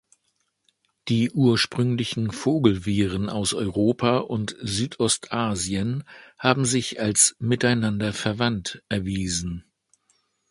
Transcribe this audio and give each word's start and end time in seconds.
Die 1.09 1.29
ursprünglichen 1.29 2.31
Vogel-Viren 2.31 3.29
aus 3.29 3.53
Europa 3.53 4.17
und 4.17 4.55
Südostasien 4.59 6.05
haben 6.39 6.65
sich 6.65 6.99
als 6.99 7.35
miteinander 7.37 8.11
verwandt 8.11 8.81
erwiesen. 8.89 9.63